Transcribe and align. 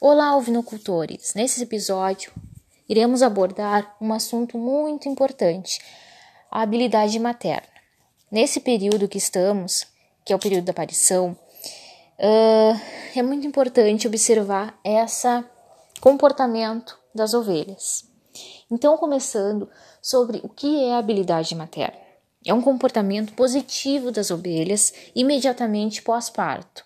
Olá, 0.00 0.36
ovinocultores! 0.36 1.34
Nesse 1.34 1.62
episódio, 1.62 2.32
iremos 2.88 3.22
abordar 3.22 3.96
um 4.00 4.12
assunto 4.12 4.58
muito 4.58 5.08
importante, 5.08 5.80
a 6.50 6.62
habilidade 6.62 7.18
materna. 7.18 7.68
Nesse 8.30 8.60
período 8.60 9.08
que 9.08 9.16
estamos, 9.16 9.86
que 10.24 10.32
é 10.32 10.36
o 10.36 10.38
período 10.38 10.64
da 10.64 10.72
aparição, 10.72 11.38
é 12.18 13.22
muito 13.22 13.46
importante 13.46 14.08
observar 14.08 14.78
esse 14.84 15.44
comportamento 16.00 16.98
das 17.14 17.32
ovelhas. 17.32 18.04
Então, 18.70 18.98
começando 18.98 19.70
sobre 20.02 20.40
o 20.42 20.48
que 20.48 20.84
é 20.84 20.94
a 20.94 20.98
habilidade 20.98 21.54
materna. 21.54 21.96
É 22.44 22.52
um 22.52 22.60
comportamento 22.60 23.32
positivo 23.32 24.10
das 24.10 24.30
ovelhas 24.30 24.92
imediatamente 25.14 26.02
pós-parto, 26.02 26.84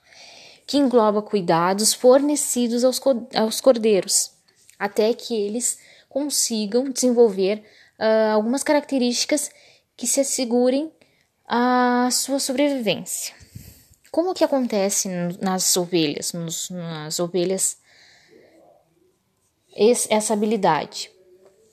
que 0.68 0.76
engloba 0.76 1.22
cuidados 1.22 1.94
fornecidos 1.94 2.84
aos, 2.84 3.00
aos 3.34 3.58
cordeiros, 3.58 4.32
até 4.78 5.14
que 5.14 5.34
eles 5.34 5.78
consigam 6.10 6.90
desenvolver 6.90 7.64
uh, 7.98 8.34
algumas 8.34 8.62
características 8.62 9.50
que 9.96 10.06
se 10.06 10.20
assegurem 10.20 10.92
a 11.46 12.10
sua 12.12 12.38
sobrevivência. 12.38 13.34
Como 14.12 14.34
que 14.34 14.44
acontece 14.44 15.08
nas 15.40 15.74
ovelhas, 15.74 16.34
nos, 16.34 16.68
nas 16.68 17.18
ovelhas, 17.18 17.78
esse, 19.74 20.12
essa 20.12 20.34
habilidade? 20.34 21.10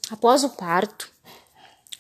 Após 0.10 0.46
o 0.46 0.52
parto, 0.52 1.12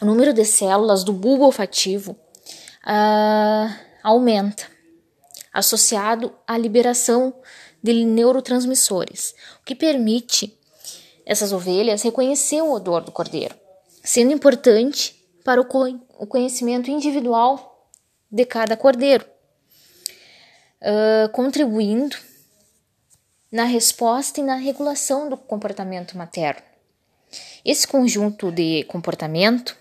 o 0.01 0.05
número 0.05 0.33
de 0.33 0.45
células 0.45 1.03
do 1.03 1.11
bulbo 1.11 1.43
olfativo 1.43 2.13
uh, 2.13 3.75
aumenta, 4.01 4.74
associado 5.55 6.35
à 6.45 6.57
liberação 6.57 7.33
de 7.81 8.03
neurotransmissores, 8.03 9.33
o 9.61 9.63
que 9.63 9.73
permite 9.73 10.59
essas 11.25 11.51
ovelhas 11.53 12.03
reconhecer 12.03 12.61
o 12.61 12.71
odor 12.71 13.01
do 13.01 13.11
cordeiro, 13.11 13.55
sendo 14.03 14.33
importante 14.33 15.15
para 15.43 15.61
o 15.61 16.27
conhecimento 16.27 16.91
individual 16.91 17.89
de 18.29 18.45
cada 18.45 18.75
cordeiro, 18.75 19.25
contribuindo 21.31 22.17
na 23.51 23.63
resposta 23.63 24.41
e 24.41 24.43
na 24.43 24.55
regulação 24.55 25.29
do 25.29 25.37
comportamento 25.37 26.17
materno. 26.17 26.61
Esse 27.63 27.87
conjunto 27.87 28.51
de 28.51 28.83
comportamento 28.83 29.77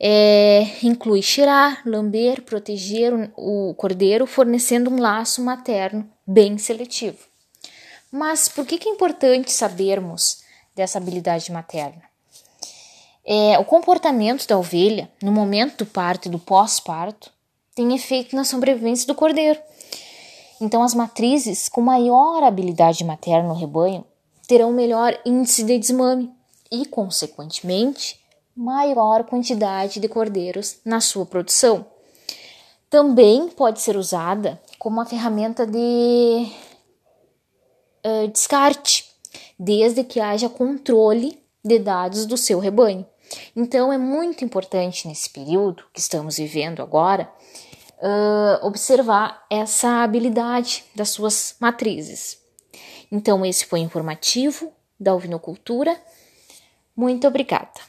é, 0.00 0.64
inclui 0.82 1.22
cheirar, 1.22 1.82
lamber, 1.84 2.42
proteger 2.42 3.32
o, 3.36 3.74
cordeiro, 3.74 4.26
fornecendo 4.26 4.90
um 4.90 5.00
laço 5.00 5.42
materno 5.42 6.08
bem 6.26 6.56
seletivo. 6.56 7.18
Mas 8.10 8.48
por 8.48 8.64
que, 8.64 8.78
que 8.78 8.88
é 8.88 8.92
importante 8.92 9.50
sabermos 9.50 10.42
dessa 10.74 10.98
habilidade 10.98 11.50
materna? 11.50 12.02
É, 13.26 13.58
o 13.58 13.64
comportamento 13.64 14.46
da 14.46 14.56
ovelha 14.56 15.10
no 15.22 15.32
momento 15.32 15.84
do 15.84 15.86
parto 15.86 16.28
e 16.28 16.30
do 16.30 16.38
pós-parto 16.38 17.30
tem 17.74 17.94
efeito 17.94 18.34
na 18.34 18.44
sobrevivência 18.44 19.06
do 19.06 19.14
cordeiro. 19.14 19.60
Então, 20.60 20.82
as 20.82 20.94
matrizes 20.94 21.68
com 21.68 21.80
maior 21.80 22.42
habilidade 22.42 23.04
materna 23.04 23.48
no 23.48 23.54
rebanho 23.54 24.04
terão 24.46 24.72
melhor 24.72 25.16
índice 25.26 25.62
de 25.62 25.78
desmame 25.78 26.32
e, 26.72 26.86
consequentemente, 26.86 28.18
maior 28.58 29.22
quantidade 29.22 30.00
de 30.00 30.08
cordeiros 30.08 30.80
na 30.84 31.00
sua 31.00 31.24
produção. 31.24 31.86
Também 32.90 33.48
pode 33.48 33.80
ser 33.80 33.96
usada 33.96 34.60
como 34.80 34.96
uma 34.96 35.06
ferramenta 35.06 35.64
de 35.64 36.50
uh, 38.04 38.26
descarte, 38.28 39.08
desde 39.56 40.02
que 40.02 40.18
haja 40.18 40.48
controle 40.48 41.40
de 41.64 41.78
dados 41.78 42.26
do 42.26 42.36
seu 42.36 42.58
rebanho. 42.58 43.06
Então, 43.54 43.92
é 43.92 43.98
muito 43.98 44.44
importante 44.44 45.06
nesse 45.06 45.30
período 45.30 45.84
que 45.92 46.00
estamos 46.00 46.38
vivendo 46.38 46.82
agora 46.82 47.30
uh, 47.98 48.66
observar 48.66 49.44
essa 49.48 50.02
habilidade 50.02 50.84
das 50.96 51.10
suas 51.10 51.54
matrizes. 51.60 52.38
Então, 53.12 53.46
esse 53.46 53.66
foi 53.66 53.80
informativo 53.80 54.72
da 54.98 55.14
ovinocultura. 55.14 55.96
Muito 56.96 57.28
obrigada. 57.28 57.87